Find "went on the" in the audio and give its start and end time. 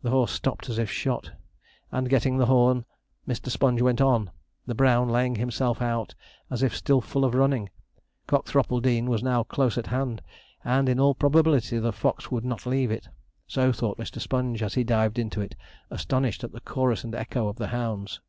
3.82-4.76